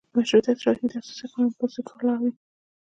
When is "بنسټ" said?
1.61-1.85